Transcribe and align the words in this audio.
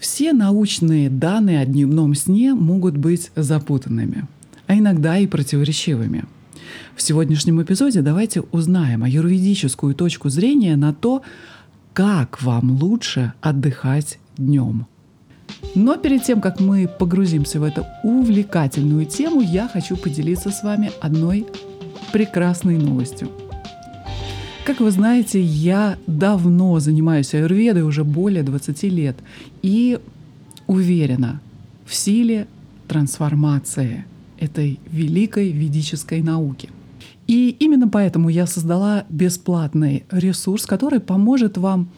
Все 0.00 0.32
научные 0.32 1.10
данные 1.10 1.60
о 1.60 1.66
дневном 1.66 2.14
сне 2.14 2.54
могут 2.54 2.96
быть 2.96 3.30
запутанными, 3.36 4.26
а 4.66 4.74
иногда 4.78 5.18
и 5.18 5.26
противоречивыми. 5.26 6.24
В 6.96 7.02
сегодняшнем 7.02 7.62
эпизоде 7.62 8.00
давайте 8.00 8.40
узнаем 8.40 9.04
аюрведическую 9.04 9.94
точку 9.94 10.30
зрения 10.30 10.74
на 10.76 10.94
то, 10.94 11.20
как 11.92 12.40
вам 12.40 12.80
лучше 12.80 13.34
отдыхать 13.42 14.18
днем. 14.38 14.86
Но 15.74 15.98
перед 15.98 16.22
тем, 16.22 16.40
как 16.40 16.60
мы 16.60 16.88
погрузимся 16.88 17.60
в 17.60 17.62
эту 17.62 17.84
увлекательную 18.02 19.04
тему, 19.04 19.42
я 19.42 19.68
хочу 19.68 19.98
поделиться 19.98 20.50
с 20.50 20.62
вами 20.62 20.92
одной 21.02 21.46
прекрасной 22.10 22.78
новостью. 22.78 23.28
Как 24.70 24.78
вы 24.78 24.92
знаете, 24.92 25.42
я 25.42 25.98
давно 26.06 26.78
занимаюсь 26.78 27.34
аюрведой, 27.34 27.82
уже 27.82 28.04
более 28.04 28.44
20 28.44 28.84
лет, 28.84 29.16
и 29.62 29.98
уверена 30.68 31.40
в 31.84 31.92
силе 31.92 32.46
трансформации 32.86 34.04
этой 34.38 34.78
великой 34.92 35.50
ведической 35.50 36.22
науки. 36.22 36.68
И 37.26 37.56
именно 37.58 37.88
поэтому 37.88 38.28
я 38.28 38.46
создала 38.46 39.06
бесплатный 39.08 40.04
ресурс, 40.08 40.66
который 40.66 41.00
поможет 41.00 41.58
вам 41.58 41.88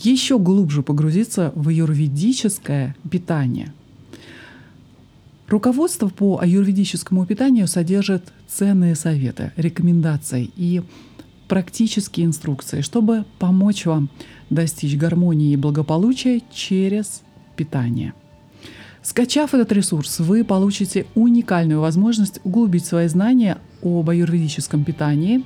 еще 0.00 0.40
глубже 0.40 0.82
погрузиться 0.82 1.52
в 1.54 1.68
аюрведическое 1.68 2.96
питание. 3.08 3.72
Руководство 5.46 6.08
по 6.08 6.40
аюрведическому 6.40 7.24
питанию 7.24 7.68
содержит 7.68 8.24
ценные 8.48 8.96
советы, 8.96 9.52
рекомендации 9.56 10.50
и 10.56 10.82
практические 11.48 12.26
инструкции, 12.26 12.80
чтобы 12.80 13.24
помочь 13.38 13.86
вам 13.86 14.10
достичь 14.50 14.96
гармонии 14.96 15.52
и 15.52 15.56
благополучия 15.56 16.42
через 16.52 17.22
питание. 17.56 18.14
Скачав 19.02 19.54
этот 19.54 19.70
ресурс, 19.70 20.18
вы 20.18 20.42
получите 20.42 21.06
уникальную 21.14 21.80
возможность 21.80 22.40
углубить 22.42 22.84
свои 22.84 23.06
знания 23.06 23.58
об 23.82 24.10
аюрведическом 24.10 24.82
питании 24.82 25.44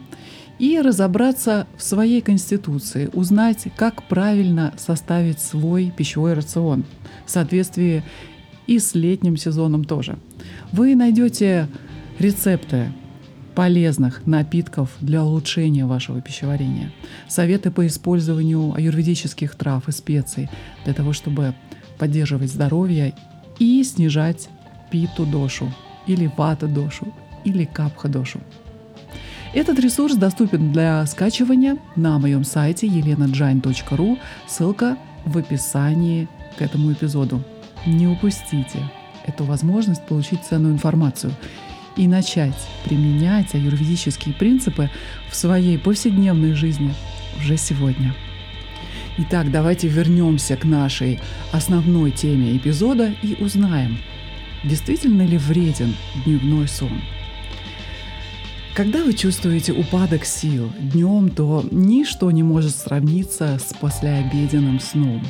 и 0.58 0.80
разобраться 0.80 1.66
в 1.76 1.82
своей 1.82 2.22
конституции, 2.22 3.10
узнать, 3.12 3.66
как 3.76 4.02
правильно 4.08 4.72
составить 4.78 5.40
свой 5.40 5.92
пищевой 5.94 6.34
рацион 6.34 6.84
в 7.26 7.30
соответствии 7.30 8.02
и 8.66 8.78
с 8.78 8.94
летним 8.94 9.36
сезоном 9.36 9.84
тоже. 9.84 10.18
Вы 10.72 10.94
найдете 10.94 11.68
рецепты 12.18 12.92
полезных 13.54 14.26
напитков 14.26 14.90
для 15.00 15.24
улучшения 15.24 15.86
вашего 15.86 16.20
пищеварения, 16.20 16.92
советы 17.28 17.70
по 17.70 17.86
использованию 17.86 18.74
аюрведических 18.74 19.54
трав 19.54 19.88
и 19.88 19.92
специй 19.92 20.48
для 20.84 20.94
того, 20.94 21.12
чтобы 21.12 21.54
поддерживать 21.98 22.50
здоровье 22.50 23.14
и 23.58 23.82
снижать 23.84 24.48
питу 24.90 25.26
дошу 25.26 25.72
или 26.06 26.30
вата 26.36 26.66
дошу 26.66 27.12
или 27.44 27.64
капха 27.64 28.08
дошу. 28.08 28.40
Этот 29.52 29.80
ресурс 29.80 30.14
доступен 30.14 30.72
для 30.72 31.04
скачивания 31.06 31.76
на 31.96 32.18
моем 32.18 32.44
сайте 32.44 32.86
elenajain.ru. 32.86 34.18
Ссылка 34.46 34.96
в 35.24 35.36
описании 35.36 36.28
к 36.56 36.62
этому 36.62 36.92
эпизоду. 36.92 37.42
Не 37.84 38.06
упустите 38.06 38.78
эту 39.26 39.44
возможность 39.44 40.06
получить 40.06 40.44
ценную 40.44 40.74
информацию 40.74 41.32
и 41.96 42.06
начать 42.06 42.56
применять 42.84 43.54
аюрведические 43.54 44.34
принципы 44.34 44.90
в 45.30 45.36
своей 45.36 45.78
повседневной 45.78 46.54
жизни 46.54 46.94
уже 47.38 47.56
сегодня. 47.56 48.14
Итак, 49.18 49.50
давайте 49.50 49.88
вернемся 49.88 50.56
к 50.56 50.64
нашей 50.64 51.20
основной 51.52 52.10
теме 52.10 52.56
эпизода 52.56 53.12
и 53.22 53.36
узнаем, 53.42 53.98
действительно 54.64 55.22
ли 55.22 55.36
вреден 55.36 55.94
дневной 56.24 56.68
сон– 56.68 57.00
когда 58.74 59.04
вы 59.04 59.14
чувствуете 59.14 59.72
упадок 59.72 60.24
сил 60.24 60.70
днем, 60.78 61.28
то 61.28 61.64
ничто 61.72 62.30
не 62.30 62.44
может 62.44 62.74
сравниться 62.74 63.58
с 63.58 63.74
послеобеденным 63.74 64.78
сном. 64.78 65.22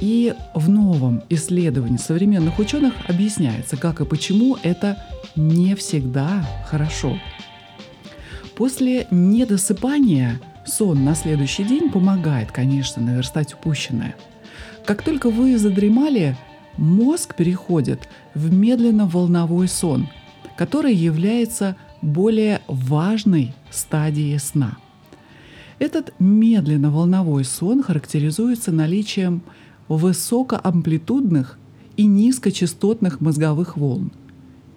И 0.00 0.34
в 0.54 0.68
новом 0.68 1.22
исследовании 1.28 1.96
современных 1.96 2.58
ученых 2.58 2.94
объясняется, 3.08 3.76
как 3.76 4.00
и 4.00 4.04
почему 4.04 4.56
это 4.62 4.98
не 5.36 5.74
всегда 5.74 6.44
хорошо. 6.68 7.18
После 8.56 9.06
недосыпания 9.10 10.40
сон 10.66 11.04
на 11.04 11.14
следующий 11.14 11.64
день 11.64 11.90
помогает, 11.90 12.52
конечно, 12.52 13.02
наверстать 13.02 13.54
упущенное. 13.54 14.14
Как 14.84 15.02
только 15.02 15.30
вы 15.30 15.58
задремали, 15.58 16.36
мозг 16.76 17.34
переходит 17.34 18.08
в 18.34 18.52
медленно-волновой 18.52 19.68
сон, 19.68 20.08
который 20.56 20.94
является 20.94 21.76
более 22.02 22.60
важной 22.68 23.54
стадии 23.70 24.36
сна. 24.36 24.76
Этот 25.78 26.14
медленно-волновой 26.20 27.44
сон 27.44 27.82
характеризуется 27.82 28.70
наличием 28.70 29.42
высокоамплитудных 29.88 31.58
и 31.96 32.06
низкочастотных 32.06 33.20
мозговых 33.20 33.76
волн 33.76 34.12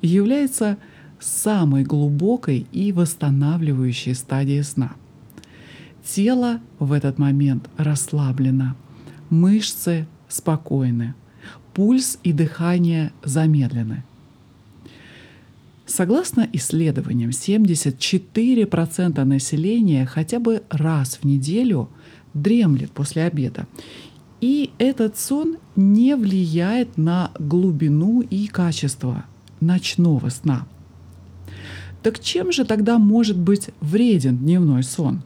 и 0.02 0.08
является 0.08 0.78
самой 1.20 1.84
глубокой 1.84 2.68
и 2.72 2.92
восстанавливающей 2.92 4.14
стадией 4.14 4.64
сна. 4.64 4.94
Тело 6.04 6.62
в 6.80 6.92
этот 6.92 7.18
момент 7.18 7.70
расслаблено, 7.78 8.76
мышцы 9.30 10.08
спокойны, 10.30 11.16
пульс 11.74 12.20
и 12.24 12.34
дыхание 12.34 13.12
замедлены– 13.24 14.04
Согласно 15.88 16.48
исследованиям, 16.52 17.30
74% 17.30 19.24
населения 19.24 20.06
хотя 20.06 20.40
бы 20.40 20.64
раз 20.70 21.18
в 21.22 21.24
неделю 21.24 21.90
дремлет 22.34 22.92
после 22.92 23.24
обеда. 23.24 23.68
И 24.40 24.72
этот 24.78 25.18
сон 25.18 25.58
не 25.76 26.16
влияет 26.16 26.98
на 26.98 27.32
глубину 27.40 28.22
и 28.22 28.48
качество 28.48 29.26
ночного 29.60 30.30
сна. 30.30 30.68
Так 32.04 32.20
чем 32.20 32.52
же 32.52 32.64
тогда 32.64 33.00
может 33.00 33.38
быть 33.38 33.70
вреден 33.82 34.38
дневной 34.38 34.84
сон? 34.84 35.24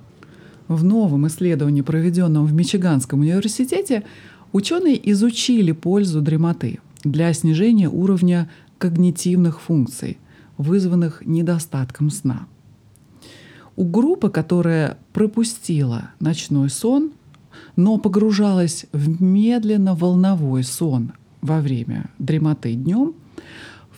В 0.68 0.84
новом 0.84 1.28
исследовании, 1.28 1.82
проведенном 1.82 2.46
в 2.46 2.54
Мичиганском 2.54 3.20
университете, 3.20 4.04
ученые 4.54 5.12
изучили 5.12 5.74
пользу 5.74 6.22
дремоты 6.22 6.80
для 7.04 7.34
снижения 7.34 7.90
уровня 7.90 8.50
когнитивных 8.78 9.62
функций– 9.62 10.18
вызванных 10.62 11.24
недостатком 11.26 12.10
сна. 12.10 12.48
У 13.76 13.86
группы, 13.86 14.30
которая 14.30 14.98
пропустила 15.14 16.12
ночной 16.20 16.70
сон, 16.70 17.12
но 17.76 17.98
погружалась 17.98 18.86
в 18.92 19.22
медленно-волновой 19.22 20.64
сон 20.64 21.14
во 21.42 21.62
время 21.62 22.10
дремоты 22.20 22.74
днем, 22.74 23.14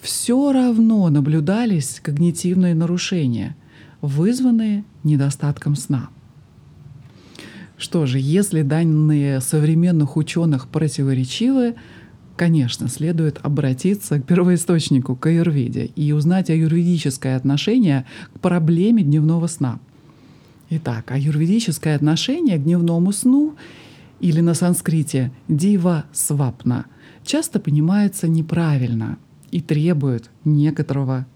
все 0.01 0.51
равно 0.51 1.09
наблюдались 1.09 2.00
когнитивные 2.02 2.75
нарушения, 2.75 3.56
вызванные 4.02 4.84
недостатком 5.03 5.75
сна. 5.75 6.09
Что 7.78 8.06
же, 8.06 8.19
если 8.19 8.62
данные 8.62 9.41
современных 9.41 10.18
ученых 10.18 10.68
противоречивы, 10.68 11.75
Конечно, 12.35 12.90
следует 12.90 13.40
обратиться 13.44 14.19
к 14.19 14.25
первоисточнику, 14.25 15.16
к 15.16 15.28
аюрведе, 15.28 15.85
и 15.85 16.12
узнать 16.13 16.50
аюрведическое 16.50 17.38
отношение 17.38 18.06
к 18.34 18.40
проблеме 18.40 19.03
дневного 19.03 19.46
сна. 19.47 19.79
Итак, 20.75 21.11
аюрведическое 21.11 21.95
отношение 21.95 22.57
к 22.57 22.63
дневному 22.63 23.11
сну 23.11 23.56
или 24.19 24.39
на 24.39 24.56
санскрите 24.56 25.31
дива 25.47 26.06
свапна 26.11 26.88
часто 27.23 27.59
понимается 27.59 28.28
неправильно 28.28 29.20
и 29.52 29.61
требует 29.61 30.31
некоторого 30.43 31.28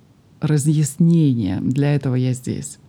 разъяснения. 0.42 1.60
Для 1.62 1.94
этого 1.94 2.16
я 2.16 2.34
здесь. 2.34 2.80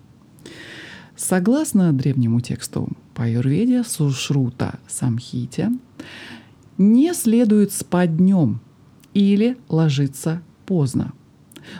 Согласно 1.16 1.92
древнему 1.92 2.40
тексту 2.40 2.88
по 3.14 3.24
аюрведе 3.24 3.84
Сушрута 3.84 4.78
Самхите, 4.88 5.70
не 6.78 7.12
следует 7.12 7.72
спать 7.72 8.16
днем 8.16 8.62
или 9.12 9.58
ложиться 9.68 10.40
поздно. 10.64 11.12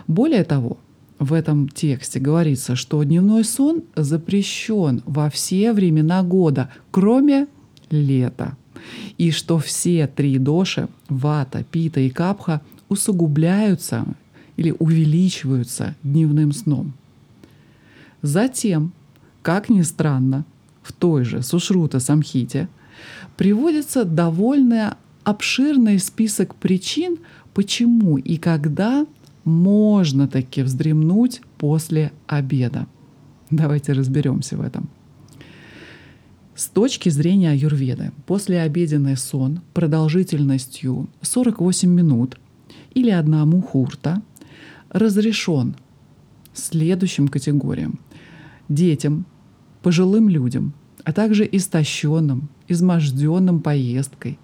Более 0.05 0.43
того, 0.43 0.77
в 1.19 1.33
этом 1.33 1.67
тексте 1.67 2.19
говорится, 2.19 2.75
что 2.75 3.03
дневной 3.03 3.43
сон 3.43 3.83
запрещен 3.95 5.03
во 5.05 5.29
все 5.29 5.73
времена 5.73 6.23
года, 6.23 6.69
кроме 6.91 7.47
лета, 7.89 8.57
и 9.17 9.31
что 9.31 9.59
все 9.59 10.07
три 10.07 10.37
доши– 10.37 10.87
вата, 11.09 11.63
пита 11.69 11.99
и 11.99 12.09
капха– 12.09 12.61
усугубляются 12.89 14.05
или 14.57 14.75
увеличиваются 14.79 15.95
дневным 16.03 16.51
сном. 16.51 16.93
Затем, 18.21 18.91
как 19.41 19.69
ни 19.69 19.83
странно, 19.83 20.43
в 20.81 20.91
той 20.91 21.23
же 21.23 21.41
Сушрута 21.41 21.99
Самхите 21.99 22.67
приводится 23.37 24.03
довольно 24.03 24.97
обширный 25.23 25.99
список 25.99 26.55
причин, 26.55 27.19
почему 27.53 28.17
и 28.17 28.37
когда 28.37 29.05
можно 29.43 30.27
таки 30.27 30.61
вздремнуть 30.63 31.41
после 31.57 32.11
обеда. 32.27 32.87
Давайте 33.49 33.93
разберемся 33.93 34.57
в 34.57 34.61
этом. 34.61 34.89
С 36.55 36.67
точки 36.67 37.09
зрения 37.09 37.51
аюрведы, 37.51 38.11
послеобеденный 38.25 39.15
сон 39.15 39.61
продолжительностью 39.73 41.09
48 41.21 41.89
минут 41.89 42.37
или 42.93 43.09
одна 43.09 43.45
мухурта 43.45 44.21
разрешен 44.89 45.75
следующим 46.53 47.27
категориям. 47.29 47.99
Детям, 48.67 49.25
пожилым 49.81 50.27
людям, 50.29 50.73
а 51.03 51.13
также 51.13 51.47
истощенным, 51.49 52.49
изможденным 52.67 53.61
поездкой, 53.61 54.37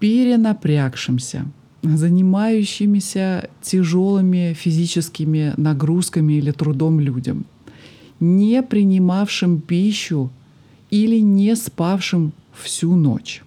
перенапрягшимся, 0.00 1.46
занимающимися 1.82 3.48
тяжелыми 3.62 4.54
физическими 4.54 5.54
нагрузками 5.56 6.34
или 6.34 6.50
трудом 6.50 7.00
людям, 7.00 7.44
не 8.20 8.62
принимавшим 8.62 9.60
пищу 9.60 10.30
или 10.90 11.20
не 11.20 11.54
спавшим 11.56 12.32
всю 12.52 12.96
ночь. 12.96 13.42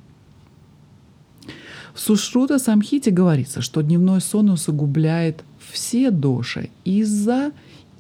В 1.94 2.00
Сушрута 2.00 2.57
Самхите 2.57 3.12
говорится, 3.12 3.62
что 3.62 3.81
дневной 3.81 4.22
сон 4.22 4.50
усугубляет 4.50 5.44
все 5.72 6.10
доши 6.10 6.69
из-за 6.86 7.51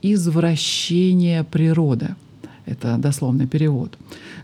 извращения 0.01 1.43
природы. 1.43 2.15
Это 2.65 2.97
дословный 2.97 3.47
перевод, 3.47 3.97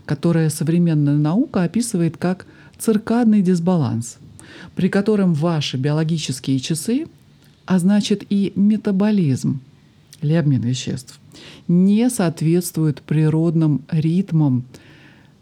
которое 0.04 0.50
современная 0.50 1.16
наука 1.16 1.62
описывает 1.62 2.16
как 2.16 2.46
циркадный 2.78 3.42
дисбаланс, 3.42 4.18
при 4.74 4.88
котором 4.88 5.34
ваши 5.34 5.76
биологические 5.76 6.58
часы, 6.58 7.06
а 7.66 7.78
значит 7.78 8.24
и 8.30 8.52
метаболизм 8.56 9.60
или 10.22 10.32
обмен 10.34 10.62
веществ, 10.62 11.20
не 11.68 12.08
соответствуют 12.10 13.02
природным 13.02 13.82
ритмам 13.90 14.64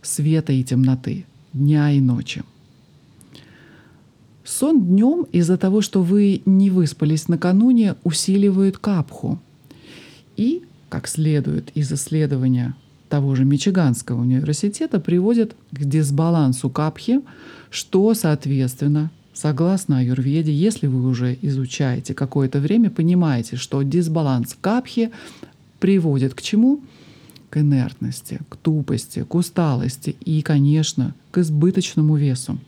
света 0.03 0.53
и 0.53 0.63
темноты, 0.63 1.25
дня 1.53 1.93
и 1.93 2.01
ночи. 2.01 2.43
Сон 4.45 4.85
днем 4.87 5.27
из-за 5.33 5.57
того, 5.57 5.81
что 5.81 6.03
вы 6.03 6.43
не 6.47 6.71
выспались 6.71 7.27
накануне, 7.27 7.97
усиливает 8.05 8.79
капху. 8.79 9.41
И, 10.37 10.63
как 10.89 11.09
следует 11.09 11.71
из 11.75 11.93
исследования 11.93 12.75
того 13.09 13.35
же 13.35 13.45
Мичиганского 13.45 14.21
университета, 14.21 15.01
приводит 15.01 15.55
к 15.73 15.85
дисбалансу 15.85 16.71
капхи, 16.71 17.21
что, 17.71 18.15
соответственно, 18.15 19.11
согласно 19.33 19.99
аюрведе, 19.99 20.53
если 20.53 20.87
вы 20.87 21.07
уже 21.07 21.39
изучаете 21.43 22.15
какое-то 22.15 22.59
время, 22.59 22.91
понимаете, 22.91 23.57
что 23.57 23.83
дисбаланс 23.83 24.57
капхи 24.61 25.11
приводит 25.79 26.35
к 26.35 26.43
чему? 26.43 26.81
К 27.51 27.59
инертности, 27.59 28.41
к 28.49 28.57
тупости, 28.57 29.23
к 29.23 29.35
усталости 29.35 30.17
и, 30.25 30.43
конечно, 30.43 31.15
к 31.31 31.39
избыточному 31.39 32.17
весу. 32.17 32.59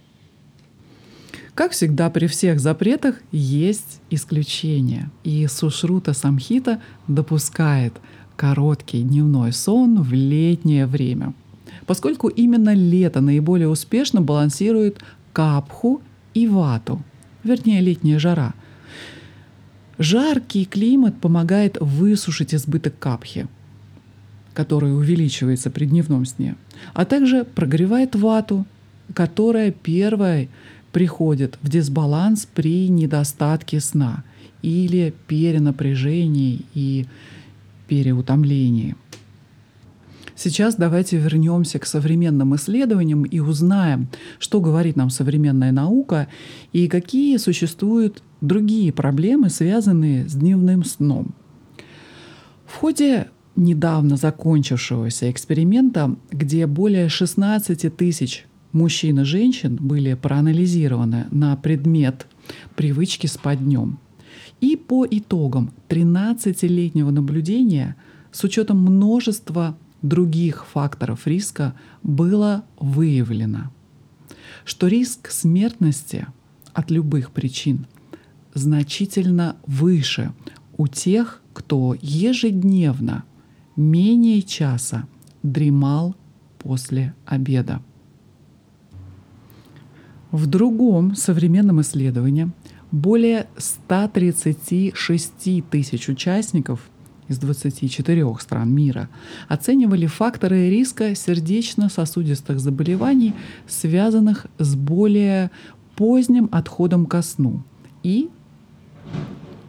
Как 1.54 1.72
всегда 1.72 2.08
при 2.08 2.28
всех 2.28 2.60
запретах 2.60 3.16
есть 3.32 4.00
исключения. 4.10 5.10
И 5.24 5.44
Сушрута 5.48 6.12
Самхита 6.12 6.80
допускает 7.08 7.94
короткий 8.38 9.02
дневной 9.02 9.52
сон 9.52 10.00
в 10.00 10.12
летнее 10.12 10.86
время, 10.86 11.34
поскольку 11.86 12.28
именно 12.28 12.72
лето 12.72 13.20
наиболее 13.20 13.68
успешно 13.68 14.22
балансирует 14.22 15.00
капху 15.32 16.00
и 16.34 16.46
вату, 16.46 17.02
вернее 17.42 17.80
летняя 17.80 18.20
жара. 18.20 18.54
Жаркий 19.98 20.66
климат 20.66 21.20
помогает 21.20 21.78
высушить 21.80 22.54
избыток 22.54 22.96
капхи, 23.00 23.48
который 24.54 24.96
увеличивается 24.96 25.68
при 25.68 25.86
дневном 25.86 26.24
сне, 26.24 26.54
а 26.94 27.04
также 27.04 27.42
прогревает 27.44 28.14
вату, 28.14 28.66
которая 29.14 29.72
первая 29.72 30.48
приходит 30.92 31.58
в 31.60 31.68
дисбаланс 31.68 32.46
при 32.46 32.88
недостатке 32.88 33.80
сна 33.80 34.22
или 34.62 35.12
перенапряжении 35.26 36.60
и 36.74 37.06
переутомлении. 37.88 38.94
Сейчас 40.36 40.76
давайте 40.76 41.16
вернемся 41.16 41.80
к 41.80 41.86
современным 41.86 42.54
исследованиям 42.54 43.24
и 43.24 43.40
узнаем, 43.40 44.08
что 44.38 44.60
говорит 44.60 44.94
нам 44.94 45.10
современная 45.10 45.72
наука 45.72 46.28
и 46.72 46.86
какие 46.86 47.36
существуют 47.38 48.22
другие 48.40 48.92
проблемы, 48.92 49.50
связанные 49.50 50.28
с 50.28 50.34
дневным 50.34 50.84
сном. 50.84 51.34
В 52.66 52.76
ходе 52.76 53.28
недавно 53.56 54.16
закончившегося 54.16 55.28
эксперимента, 55.28 56.14
где 56.30 56.68
более 56.68 57.08
16 57.08 57.96
тысяч 57.96 58.46
мужчин 58.70 59.20
и 59.20 59.24
женщин 59.24 59.76
были 59.80 60.14
проанализированы 60.14 61.26
на 61.32 61.56
предмет 61.56 62.26
привычки 62.76 63.26
спать 63.26 63.58
днем. 63.58 63.98
И 64.60 64.76
по 64.76 65.06
итогам 65.08 65.72
13-летнего 65.88 67.10
наблюдения 67.10 67.96
с 68.32 68.42
учетом 68.44 68.80
множества 68.80 69.76
других 70.02 70.66
факторов 70.66 71.26
риска 71.26 71.74
было 72.02 72.64
выявлено, 72.78 73.70
что 74.64 74.88
риск 74.88 75.30
смертности 75.30 76.26
от 76.72 76.90
любых 76.90 77.30
причин 77.30 77.86
значительно 78.54 79.56
выше 79.66 80.32
у 80.76 80.88
тех, 80.88 81.42
кто 81.52 81.96
ежедневно 82.00 83.24
менее 83.76 84.42
часа 84.42 85.06
дремал 85.42 86.16
после 86.58 87.14
обеда. 87.26 87.82
В 90.30 90.46
другом 90.46 91.14
современном 91.14 91.80
исследовании 91.80 92.50
более 92.90 93.46
136 93.56 95.64
тысяч 95.70 96.08
участников 96.08 96.80
из 97.28 97.38
24 97.38 98.34
стран 98.40 98.72
мира 98.72 99.08
оценивали 99.48 100.06
факторы 100.06 100.70
риска 100.70 101.14
сердечно-сосудистых 101.14 102.58
заболеваний, 102.58 103.34
связанных 103.66 104.46
с 104.58 104.74
более 104.74 105.50
поздним 105.94 106.48
отходом 106.52 107.06
ко 107.06 107.22
сну 107.22 107.62
и 108.02 108.28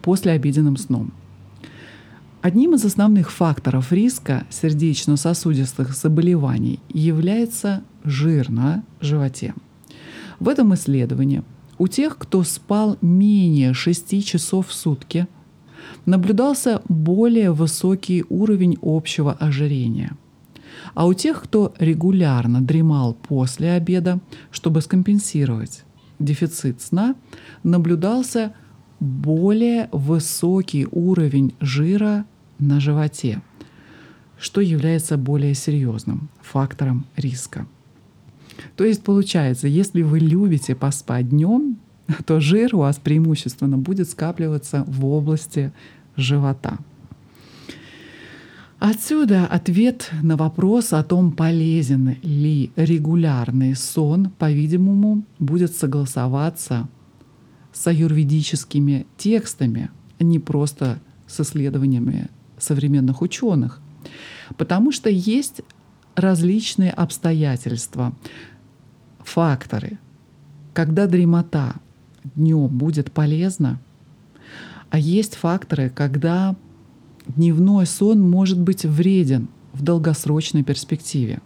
послеобеденным 0.02 0.78
сном. 0.78 1.12
Одним 2.42 2.76
из 2.76 2.86
основных 2.86 3.32
факторов 3.32 3.92
риска 3.92 4.46
сердечно-сосудистых 4.50 5.94
заболеваний 5.94 6.80
является 6.88 7.84
жир 8.06 8.50
на 8.50 8.84
животе– 9.02 9.54
в 10.40 10.48
этом 10.48 10.74
исследовании 10.74 11.44
у 11.80 11.88
тех, 11.88 12.18
кто 12.18 12.44
спал 12.44 12.98
менее 13.02 13.74
6 13.74 14.24
часов 14.24 14.68
в 14.68 14.74
сутки, 14.74 15.28
наблюдался 16.06 16.82
более 16.88 17.52
высокий 17.52 18.26
уровень 18.30 18.78
общего 18.82 19.34
ожирения. 19.34 20.12
А 20.94 21.08
у 21.08 21.14
тех, 21.14 21.42
кто 21.42 21.74
регулярно 21.80 22.62
дремал 22.62 23.14
после 23.14 23.72
обеда, 23.72 24.20
чтобы 24.52 24.82
скомпенсировать 24.82 25.84
дефицит 26.20 26.82
сна, 26.82 27.16
наблюдался 27.64 28.54
более 29.00 29.88
высокий 29.94 30.86
уровень 30.92 31.56
жира 31.62 32.26
на 32.60 32.82
животе, 32.82 33.42
что 34.38 34.60
является 34.60 35.18
более 35.18 35.54
серьезным 35.54 36.30
фактором 36.42 37.06
риска. 37.16 37.66
То 38.76 38.84
есть 38.84 39.04
получается, 39.04 39.68
если 39.68 40.02
вы 40.02 40.20
любите 40.20 40.76
поспать 40.76 41.30
днем, 41.30 41.78
то 42.26 42.40
жир 42.40 42.76
у 42.76 42.80
вас 42.80 42.98
преимущественно 42.98 43.78
будет 43.78 44.10
скапливаться 44.10 44.84
в 44.88 45.06
области 45.06 45.72
живота. 46.16 46.80
Отсюда 48.80 49.46
ответ 49.46 50.10
на 50.24 50.38
вопрос 50.38 50.94
о 50.94 51.04
том, 51.04 51.34
полезен 51.34 52.16
ли 52.24 52.72
регулярный 52.78 53.76
сон, 53.76 54.30
по-видимому, 54.38 55.26
будет 55.38 55.76
согласоваться 55.76 56.88
с 57.74 57.88
аюрведическими 57.88 59.06
текстами, 59.18 59.92
а 60.18 60.24
не 60.24 60.40
просто 60.40 61.00
с 61.28 61.42
исследованиями 61.42 62.30
современных 62.58 63.22
ученых. 63.22 63.82
Потому 64.58 64.94
что 64.94 65.10
есть 65.10 65.62
различные 66.16 66.92
обстоятельства, 66.92 68.14
факторы, 69.30 70.00
когда 70.74 71.08
дремота 71.08 71.76
днем 72.36 72.68
будет 72.68 73.12
полезна, 73.12 73.80
а 74.90 74.98
есть 74.98 75.36
факторы, 75.36 75.90
когда 75.90 76.56
дневной 77.28 77.86
сон 77.86 78.20
может 78.22 78.60
быть 78.60 78.86
вреден 78.86 79.48
в 79.74 79.84
долгосрочной 79.84 80.64
перспективе. 80.64 81.42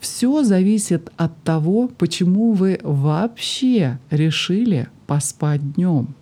Все 0.00 0.42
зависит 0.44 1.10
от 1.16 1.40
того, 1.42 1.88
почему 1.88 2.52
вы 2.52 2.80
вообще 2.82 3.98
решили 4.10 4.88
поспать 5.06 5.74
днем. 5.74 6.14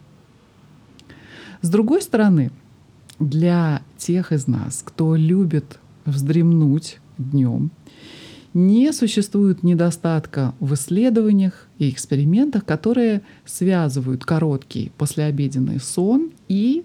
С 1.63 1.69
другой 1.69 2.03
стороны, 2.03 2.51
для 3.19 3.83
тех 3.97 4.33
из 4.33 4.47
нас, 4.47 4.83
кто 4.85 5.17
любит 5.17 5.79
вздремнуть 6.05 7.01
днем, 7.19 7.71
не 8.57 8.91
существует 8.95 9.63
недостатка 9.63 10.55
в 10.61 10.73
исследованиях 10.73 11.69
и 11.79 11.91
экспериментах, 11.91 12.65
которые 12.65 13.21
связывают 13.45 14.25
короткий 14.25 14.93
послеобеденный 14.97 15.79
сон 15.79 16.31
и, 16.49 16.83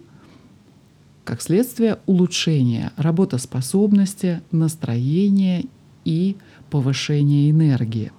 как 1.24 1.42
следствие, 1.42 2.00
улучшение 2.08 2.92
работоспособности, 2.98 4.42
настроения 4.52 5.64
и 6.04 6.36
повышения 6.70 7.50
энергии. 7.50 8.12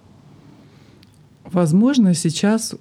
Возможно, 1.45 2.15
сейчас 2.15 2.75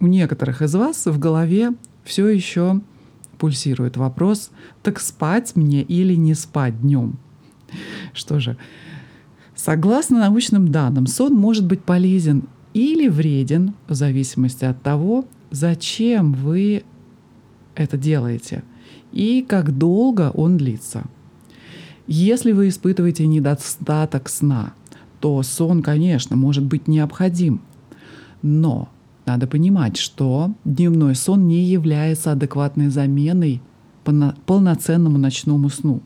у 0.00 0.08
некоторых 0.08 0.60
из 0.60 0.74
вас 0.74 1.06
в 1.06 1.20
голове 1.20 1.72
все 2.02 2.26
еще 2.26 2.80
пульсирует 3.38 3.96
вопрос, 3.96 4.50
так 4.82 4.98
спать 4.98 5.54
мне 5.54 5.82
или 5.82 6.14
не 6.16 6.34
спать 6.34 6.80
днем? 6.80 7.16
Что 8.12 8.40
же, 8.40 8.56
Согласно 9.62 10.20
научным 10.20 10.68
данным, 10.68 11.06
сон 11.06 11.34
может 11.34 11.66
быть 11.66 11.82
полезен 11.82 12.44
или 12.72 13.08
вреден 13.08 13.74
в 13.88 13.94
зависимости 13.94 14.64
от 14.64 14.80
того, 14.80 15.26
зачем 15.50 16.32
вы 16.32 16.82
это 17.74 17.98
делаете 17.98 18.64
и 19.12 19.44
как 19.46 19.76
долго 19.76 20.30
он 20.32 20.56
длится. 20.56 21.04
Если 22.06 22.52
вы 22.52 22.68
испытываете 22.68 23.26
недостаток 23.26 24.30
сна, 24.30 24.72
то 25.20 25.42
сон, 25.42 25.82
конечно, 25.82 26.36
может 26.36 26.64
быть 26.64 26.88
необходим. 26.88 27.60
Но 28.40 28.88
надо 29.26 29.46
понимать, 29.46 29.98
что 29.98 30.54
дневной 30.64 31.14
сон 31.14 31.46
не 31.46 31.64
является 31.64 32.32
адекватной 32.32 32.88
заменой 32.88 33.60
полноценному 34.46 35.18
ночному 35.18 35.68
сну. 35.68 36.00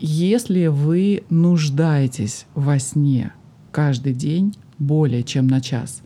Если 0.00 0.68
вы 0.68 1.24
нуждаетесь 1.28 2.46
во 2.54 2.78
сне 2.78 3.32
каждый 3.72 4.14
день 4.14 4.54
более 4.78 5.24
чем 5.24 5.48
на 5.48 5.60
час, 5.60 6.02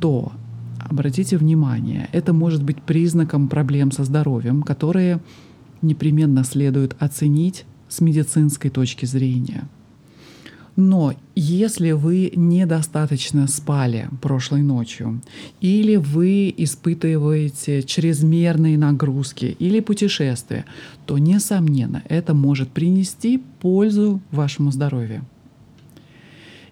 то 0.00 0.32
обратите 0.78 1.36
внимание, 1.36 2.08
это 2.12 2.32
может 2.32 2.62
быть 2.62 2.80
признаком 2.80 3.48
проблем 3.48 3.90
со 3.90 4.04
здоровьем, 4.04 4.62
которые 4.62 5.20
непременно 5.82 6.44
следует 6.44 6.94
оценить 7.02 7.64
с 7.88 8.00
медицинской 8.00 8.70
точки 8.70 9.06
зрения– 9.06 9.68
но 10.80 11.12
если 11.34 11.90
вы 11.90 12.32
недостаточно 12.34 13.46
спали 13.48 14.08
прошлой 14.22 14.62
ночью, 14.62 15.20
или 15.60 15.96
вы 15.96 16.52
испытываете 16.56 17.82
чрезмерные 17.82 18.78
нагрузки 18.78 19.56
или 19.58 19.80
путешествия, 19.80 20.64
то, 21.04 21.18
несомненно, 21.18 22.02
это 22.08 22.32
может 22.32 22.70
принести 22.70 23.42
пользу 23.60 24.22
вашему 24.30 24.72
здоровью. 24.72 25.22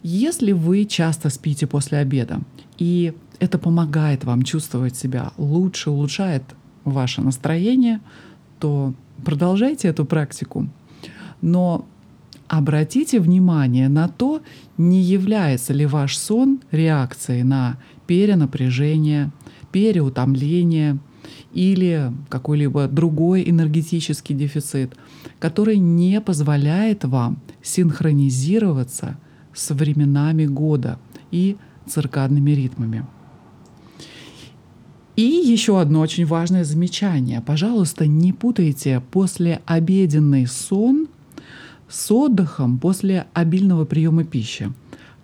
Если 0.03 0.53
вы 0.53 0.87
часто 0.87 1.29
спите 1.29 1.67
после 1.67 1.99
обеда, 1.99 2.41
и 2.79 3.12
это 3.41 3.59
помогает 3.59 4.25
вам 4.25 4.43
чувствовать 4.43 4.97
себя 4.97 5.33
лучше, 5.37 5.91
улучшает 5.91 6.45
ваше 6.85 7.21
настроение, 7.21 8.00
то 8.59 8.95
продолжайте 9.23 9.88
эту 9.88 10.07
практику. 10.07 10.67
Но 11.43 11.87
Обратите 12.49 13.21
внимание 13.21 13.90
на 13.90 14.09
то, 14.09 14.40
не 14.78 15.02
является 15.02 15.75
ли 15.75 15.85
ваш 15.85 16.17
сон 16.17 16.61
реакцией 16.71 17.43
на 17.43 17.78
перенапряжение, 18.07 19.31
переутомление 19.71 20.99
или 21.52 22.11
какой-либо 22.31 22.88
другой 22.88 23.49
энергетический 23.49 24.35
дефицит, 24.35 24.95
который 25.38 25.76
не 25.76 26.23
позволяет 26.23 27.05
вам 27.05 27.38
синхронизироваться 27.62 29.19
с 29.52 29.75
временами 29.75 30.47
года 30.47 30.99
и 31.31 31.59
циркадными 31.87 32.52
ритмами. 32.52 33.05
И 35.17 35.23
еще 35.23 35.81
одно 35.81 36.00
очень 36.00 36.25
важное 36.25 36.64
замечание. 36.64 37.40
Пожалуйста, 37.40 38.07
не 38.07 38.33
путайте 38.33 39.02
послеобеденный 39.11 40.47
сон 40.47 41.08
с 41.88 42.11
отдыхом 42.11 42.78
после 42.78 43.26
обильного 43.33 43.85
приема 43.85 44.25
пищи, 44.25 44.73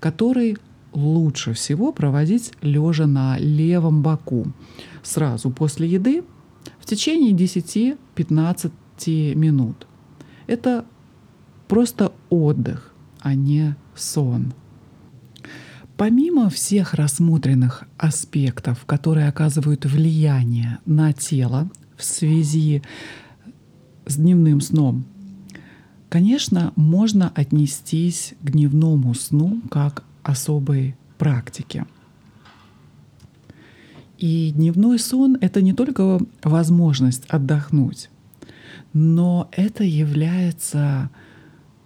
который 0.01 0.57
лучше 0.93 1.53
всего 1.53 1.93
проводить 1.93 2.53
лежа 2.63 3.07
на 3.07 3.37
левом 3.39 4.03
боку 4.03 4.53
сразу 5.03 5.51
после 5.51 5.89
еды 5.89 6.25
в 6.79 6.87
течение 6.87 7.33
10-15 7.33 9.35
минут. 9.35 9.87
Это 10.47 10.85
просто 11.69 12.13
отдых, 12.31 12.95
а 13.21 13.35
не 13.35 13.77
сон. 13.95 14.55
Помимо 15.97 16.51
всех 16.51 16.95
рассмотренных 16.95 17.85
аспектов, 17.99 18.85
которые 18.85 19.29
оказывают 19.29 19.85
влияние 19.85 20.79
на 20.87 21.13
тело 21.13 21.71
в 21.97 22.05
связи 22.05 22.83
с 24.07 24.17
дневным 24.17 24.61
сном, 24.61 25.07
Конечно, 26.15 26.73
можно 26.77 27.33
отнестись 27.35 28.35
к 28.41 28.53
дневному 28.53 29.15
сну 29.15 29.61
как 29.69 30.05
особой 30.23 30.95
практике. 31.19 31.87
И 34.19 34.53
дневной 34.53 35.01
сон— 35.01 35.37
это 35.41 35.61
не 35.61 35.73
только 35.73 36.21
возможность 36.45 37.25
отдохнуть, 37.27 38.11
но 38.93 39.49
это 39.51 39.83
является 39.83 41.11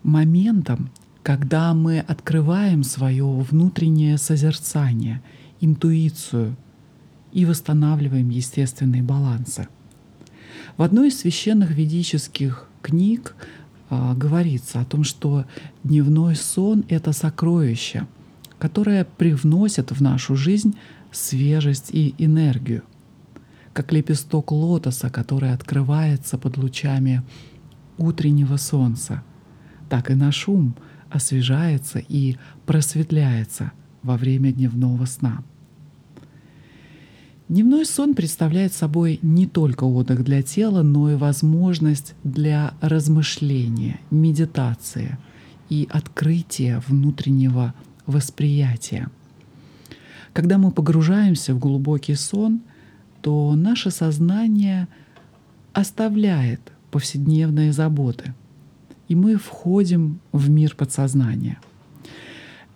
моментом, 0.02 0.90
когда 1.22 1.72
мы 1.72 1.98
открываем 2.00 2.82
свое 2.82 3.24
внутреннее 3.24 4.18
созерцание, 4.18 5.22
интуицию 5.62 6.54
и 7.32 7.46
восстанавливаем 7.46 8.28
естественные 8.28 9.02
балансы. 9.02 9.68
В 10.76 10.82
одной 10.82 11.08
из 11.08 11.18
священных 11.18 11.70
ведических 11.70 12.68
книг 12.82 13.34
а, 13.90 14.14
говорится 14.14 14.80
о 14.80 14.84
том, 14.84 15.04
что 15.04 15.44
дневной 15.82 16.36
сон— 16.36 16.84
это 16.88 17.12
сокровище, 17.12 18.06
которое 18.58 19.04
привносит 19.04 19.90
в 19.90 20.02
нашу 20.02 20.36
жизнь 20.36 20.76
свежесть 21.10 21.90
и 21.92 22.14
энергию, 22.18 22.82
как 23.72 23.92
лепесток 23.92 24.52
лотоса, 24.52 25.10
который 25.10 25.52
открывается 25.52 26.36
под 26.38 26.56
лучами 26.58 27.22
утреннего 27.96 28.56
солнца, 28.56 29.22
так 29.88 30.10
и 30.10 30.14
наш 30.14 30.48
ум 30.48 30.74
освежается 31.10 31.98
и 31.98 32.36
просветляется 32.66 33.72
во 34.02 34.16
время 34.16 34.52
дневного 34.52 35.06
сна. 35.06 35.42
Дневной 37.48 37.86
сон 37.86 38.14
представляет 38.14 38.74
собой 38.74 39.20
не 39.22 39.46
только 39.46 39.84
отдых 39.84 40.22
для 40.22 40.42
тела, 40.42 40.82
но 40.82 41.10
и 41.10 41.14
возможность 41.14 42.14
для 42.22 42.74
размышления, 42.82 44.00
медитации 44.10 45.16
и 45.70 45.88
открытия 45.90 46.82
внутреннего 46.86 47.72
восприятия. 48.04 49.08
Когда 50.34 50.58
мы 50.58 50.72
погружаемся 50.72 51.54
в 51.54 51.58
глубокий 51.58 52.16
сон, 52.16 52.60
то 53.22 53.54
наше 53.54 53.90
сознание 53.90 54.86
оставляет 55.72 56.60
повседневные 56.90 57.72
заботы, 57.72 58.34
и 59.08 59.14
мы 59.14 59.36
входим 59.36 60.20
в 60.32 60.50
мир 60.50 60.74
подсознания. 60.76 61.58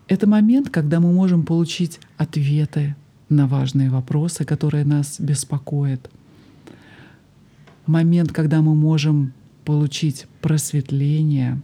Это 0.08 0.26
момент, 0.26 0.70
когда 0.70 0.98
мы 0.98 1.12
можем 1.12 1.44
получить 1.44 2.00
ответы 2.16 2.96
на 3.32 3.46
важные 3.46 3.90
вопросы, 3.90 4.44
которые 4.44 4.84
нас 4.84 5.18
беспокоят. 5.18 6.10
Момент, 7.86 8.32
когда 8.32 8.62
мы 8.62 8.74
можем 8.74 9.32
получить 9.64 10.26
просветление 10.40 11.60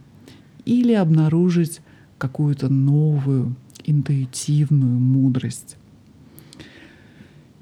или 0.65 0.93
обнаружить 0.93 1.81
какую-то 2.17 2.69
новую 2.69 3.55
интуитивную 3.83 4.99
мудрость. 4.99 5.77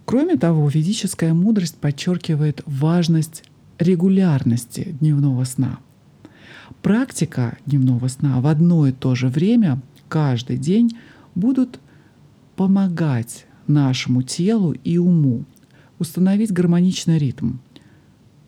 Кроме 0.05 0.37
того, 0.37 0.67
ведическая 0.69 1.33
мудрость 1.33 1.77
подчеркивает 1.77 2.61
важность 2.65 3.43
регулярности 3.77 4.95
дневного 4.99 5.43
сна. 5.43 5.79
Практика 6.81 7.57
дневного 7.65 8.07
сна 8.07 8.39
в 8.39 8.47
одно 8.47 8.87
и 8.87 8.91
то 8.91 9.15
же 9.15 9.27
время 9.27 9.81
каждый 10.07 10.57
день 10.57 10.97
будут 11.35 11.79
помогать 12.55 13.46
нашему 13.67 14.21
телу 14.21 14.73
и 14.83 14.97
уму 14.97 15.45
установить 15.99 16.51
гармоничный 16.51 17.17
ритм, 17.17 17.57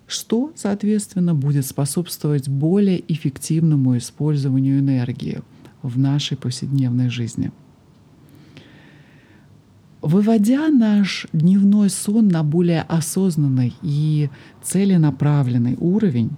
что, 0.07 0.51
соответственно, 0.55 1.33
будет 1.35 1.65
способствовать 1.65 2.47
более 2.47 3.01
эффективному 3.11 3.97
использованию 3.97 4.79
энергии 4.79 5.41
в 5.81 5.97
нашей 5.97 6.37
повседневной 6.37 7.09
жизни. 7.09 7.51
Выводя 10.01 10.69
наш 10.69 11.27
дневной 11.33 11.89
сон 11.89 12.29
на 12.29 12.43
более 12.43 12.83
осознанный 12.83 13.73
и 13.81 14.29
целенаправленный 14.63 15.75
уровень, 15.77 16.31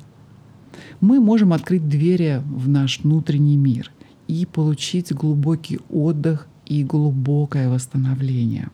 мы 0.99 1.19
можем 1.19 1.53
открыть 1.53 1.87
двери 1.87 2.41
в 2.45 2.67
наш 2.67 3.01
внутренний 3.01 3.57
мир 3.57 3.91
и 4.27 4.45
получить 4.45 5.13
глубокий 5.13 5.79
отдых 5.89 6.47
и 6.71 6.85
глубокое 6.85 7.67
восстановление, 7.69 8.69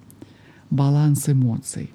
баланс 0.69 1.29
эмоций, 1.29 1.89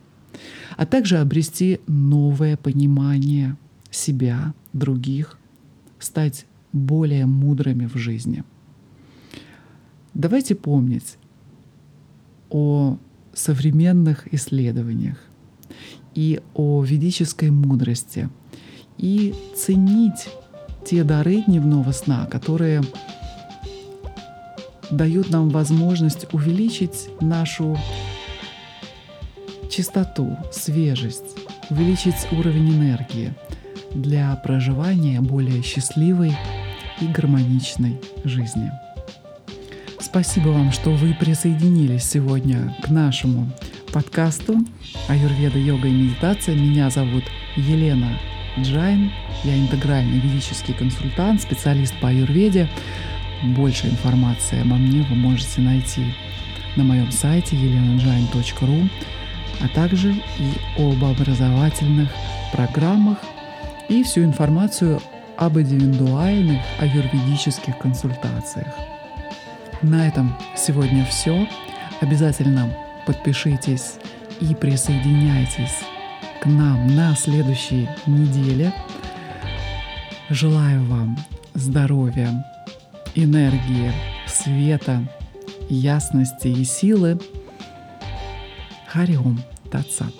а 0.77 0.85
также 0.85 1.19
обрести 1.19 1.79
новое 1.87 2.57
понимание 2.57 3.57
себя, 3.93 4.53
других, 4.73 5.39
стать 6.01 6.47
более 6.73 7.27
мудрыми 7.27 7.87
в 7.87 7.97
жизни. 7.97 8.43
Давайте 10.13 10.57
помнить 10.57 11.19
о 12.51 12.99
современных 13.33 14.27
исследованиях 14.35 15.19
и 16.17 16.41
о 16.55 16.83
ведической 16.83 17.51
мудрости 17.51 18.29
и 18.99 19.37
ценить 19.55 20.31
те 20.85 21.05
дары 21.05 21.43
дневного 21.43 21.93
сна, 21.93 22.27
которые 22.27 22.83
дают 24.93 25.31
нам 25.31 25.49
возможность 25.49 26.27
увеличить 26.33 27.09
нашу 27.21 27.77
чистоту, 29.71 30.37
свежесть, 30.53 31.37
увеличить 31.71 32.29
уровень 32.31 32.75
энергии 32.75 33.35
для 33.95 34.37
проживания 34.37 35.21
более 35.21 35.63
счастливой 35.63 36.37
и 37.01 37.07
гармоничной 37.07 37.99
жизни. 38.25 38.71
Спасибо 39.99 40.49
вам, 40.49 40.73
что 40.73 40.91
вы 40.91 41.15
присоединились 41.15 42.05
сегодня 42.05 42.77
к 42.83 42.91
нашему 42.91 43.51
подкасту 43.93 44.59
«Аюрведа, 45.09 45.59
йога 45.59 45.89
и 45.89 45.93
медитация». 45.93 46.55
Меня 46.55 46.91
зовут 46.91 47.25
Елена 47.57 48.19
Джайн. 48.59 49.11
Я 49.43 49.59
интегральный 49.59 50.19
ведический 50.19 50.75
консультант, 50.75 51.41
специалист 51.41 51.95
по 52.01 52.09
аюрведе. 52.09 52.69
Больше 53.43 53.89
информации 53.89 54.61
обо 54.61 54.77
мне 54.77 55.03
вы 55.03 55.17
можете 55.17 55.61
найти 55.61 56.15
на 56.77 56.85
моем 56.85 57.11
сайте 57.11 57.57
elenajain.ru, 57.57 58.89
а 59.61 59.69
также 59.69 60.13
и 60.39 60.53
об 60.79 61.05
образовательных 61.05 62.09
программах 62.53 63.19
и 63.89 64.03
всю 64.03 64.23
информацию 64.23 65.01
об 65.37 65.59
индивидуальных 65.59 66.61
аюрведических 66.79 67.77
консультациях. 67.79 68.73
На 69.83 70.07
этом 70.07 70.37
сегодня 70.57 71.05
все. 71.05 71.49
Обязательно 72.01 72.73
подпишитесь 73.07 73.95
и 74.41 74.55
присоединяйтесь 74.55 75.81
к 76.41 76.47
нам 76.47 76.87
на 76.95 77.15
следующей 77.17 77.89
неделе. 78.07 78.73
Желаю 80.31 80.85
вам 80.85 81.19
здоровья, 81.55 82.45
энергии, 83.15 83.93
света, 84.27 85.01
ясности 85.69 86.49
и 86.49 86.65
силы. 86.65 87.19
Хариом 88.89 89.43
Татсат. 89.71 90.13